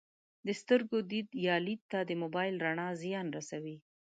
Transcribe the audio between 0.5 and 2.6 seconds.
سترګو دید یا لید ته د موبایل